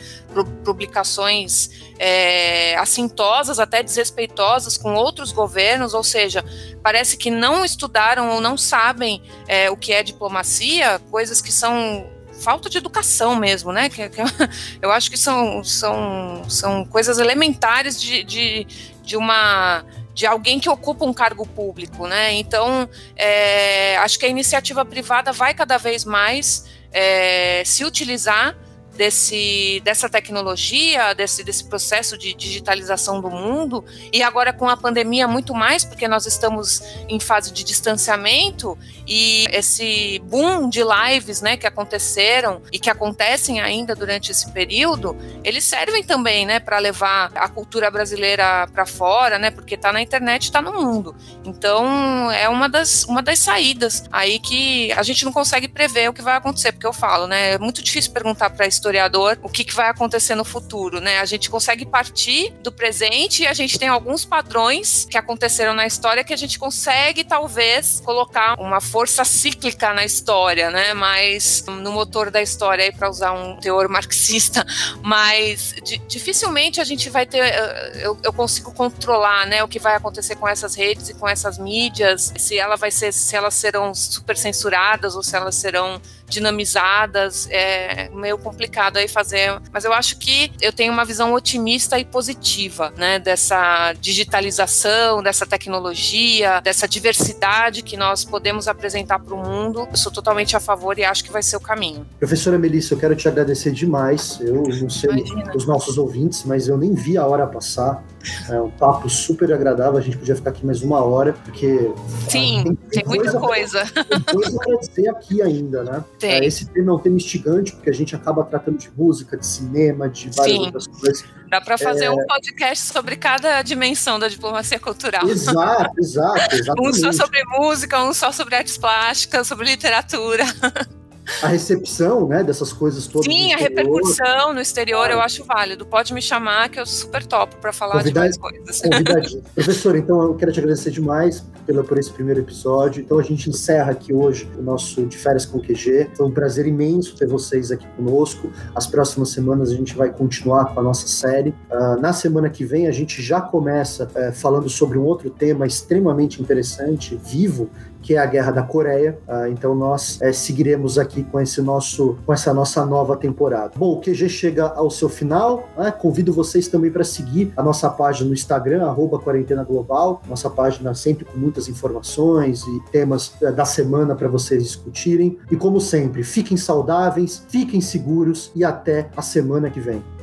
[0.65, 6.45] publicações é, assintosas, até desrespeitosas com outros governos, ou seja,
[6.83, 12.11] parece que não estudaram ou não sabem é, o que é diplomacia, coisas que são
[12.41, 13.89] falta de educação mesmo, né?
[13.89, 14.21] Que, que
[14.83, 18.67] eu acho que são, são, são coisas elementares de, de,
[19.03, 22.33] de uma de alguém que ocupa um cargo público, né?
[22.35, 28.57] Então, é, acho que a iniciativa privada vai cada vez mais é, se utilizar
[28.97, 35.29] desse, dessa tecnologia, desse, desse processo de digitalização do mundo, e agora com a pandemia
[35.29, 41.57] muito mais, porque nós estamos em fase de distanciamento, e esse boom de lives né,
[41.57, 47.31] que aconteceram e que acontecem ainda durante esse período, eles servem também né, para levar
[47.35, 51.15] a cultura brasileira para fora, né, porque está na internet, está no mundo.
[51.45, 56.13] Então é uma das, uma das saídas aí que a gente não consegue prever o
[56.13, 59.65] que vai acontecer, porque eu falo, né, é muito difícil perguntar para historiador o que,
[59.65, 61.21] que vai acontecer no futuro, né?
[61.21, 65.87] A gente consegue partir do presente e a gente tem alguns padrões que aconteceram na
[65.87, 70.93] história que a gente consegue talvez colocar uma força cíclica na história, né?
[70.93, 74.65] Mas no motor da história aí para usar um teor marxista,
[75.03, 75.75] mas
[76.07, 80.37] dificilmente a gente vai ter eh, eu, eu consigo controlar, né, o que vai acontecer
[80.37, 84.37] com essas redes e com essas mídias, se ela vai ser se elas serão super
[84.37, 90.53] censuradas ou se elas serão dinamizadas, é meio complicado aí fazer, mas eu acho que
[90.61, 97.97] eu tenho uma visão otimista e positiva, né, dessa digitalização, dessa tecnologia, dessa diversidade que
[97.97, 99.87] nós podemos apresentar para o mundo.
[99.91, 102.07] Eu sou totalmente a favor e acho que vai ser o caminho.
[102.19, 104.39] Professora Melissa, eu quero te agradecer demais.
[104.41, 105.53] Eu não sei Imagina.
[105.55, 108.03] os nossos ouvintes, mas eu nem vi a hora passar.
[108.49, 109.99] É um papo super agradável.
[109.99, 111.93] A gente podia ficar aqui mais uma hora, porque.
[112.29, 113.85] Sim, tem, tem, tem muita coisa.
[113.85, 116.05] Tem coisa para dizer aqui ainda, né?
[116.19, 116.33] Tem.
[116.33, 119.47] É, esse tema é um tema instigante, porque a gente acaba tratando de música, de
[119.47, 120.65] cinema, de várias Sim.
[120.67, 121.25] outras coisas.
[121.49, 122.11] Dá para fazer é...
[122.11, 125.29] um podcast sobre cada dimensão da diplomacia cultural.
[125.29, 126.81] Exato, exato, exatamente.
[126.89, 130.45] um só sobre música, um só sobre artes plásticas, sobre literatura.
[131.43, 133.27] a recepção, né, dessas coisas todas.
[133.27, 135.87] Sim, a repercussão no exterior eu acho válido.
[135.87, 138.81] Pode me chamar que eu super topo para falar Convidar, de mais coisas.
[138.81, 139.43] Convidadinho.
[139.55, 143.03] Professor, então eu quero te agradecer demais pelo, por esse primeiro episódio.
[143.03, 146.11] Então a gente encerra aqui hoje o nosso De Férias com QG.
[146.15, 148.51] Foi um prazer imenso ter vocês aqui conosco.
[148.75, 151.51] As próximas semanas a gente vai continuar com a nossa série.
[151.71, 155.67] Uh, na semana que vem a gente já começa uh, falando sobre um outro tema
[155.67, 157.71] extremamente interessante, vivo,
[158.05, 159.19] que é a Guerra da Coreia.
[159.27, 163.73] Uh, então nós é, seguiremos aqui com esse nosso, com essa nossa nova temporada.
[163.77, 165.67] Bom, o QG chega ao seu final.
[165.77, 165.91] Né?
[165.91, 170.21] Convido vocês também para seguir a nossa página no Instagram, arroba Quarentena Global.
[170.29, 175.39] Nossa página sempre com muitas informações e temas uh, da semana para vocês discutirem.
[175.51, 180.14] E como sempre, fiquem saudáveis, fiquem seguros e até a semana que vem.